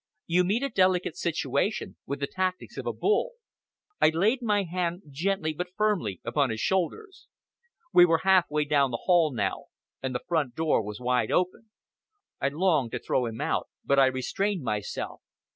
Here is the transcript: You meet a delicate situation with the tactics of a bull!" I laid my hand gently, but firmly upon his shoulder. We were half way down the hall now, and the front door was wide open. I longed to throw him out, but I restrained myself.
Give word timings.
You 0.25 0.43
meet 0.43 0.63
a 0.63 0.69
delicate 0.69 1.15
situation 1.15 1.95
with 2.07 2.21
the 2.21 2.25
tactics 2.25 2.75
of 2.75 2.87
a 2.87 2.91
bull!" 2.91 3.33
I 4.01 4.09
laid 4.09 4.41
my 4.41 4.63
hand 4.63 5.03
gently, 5.11 5.53
but 5.53 5.75
firmly 5.77 6.19
upon 6.25 6.49
his 6.49 6.59
shoulder. 6.59 7.07
We 7.93 8.07
were 8.07 8.21
half 8.23 8.49
way 8.49 8.65
down 8.65 8.89
the 8.89 9.01
hall 9.05 9.31
now, 9.31 9.65
and 10.01 10.15
the 10.15 10.25
front 10.27 10.55
door 10.55 10.81
was 10.81 10.99
wide 10.99 11.29
open. 11.31 11.69
I 12.41 12.47
longed 12.49 12.93
to 12.93 12.99
throw 12.99 13.27
him 13.27 13.41
out, 13.41 13.69
but 13.85 13.99
I 13.99 14.07
restrained 14.07 14.63
myself. 14.63 15.21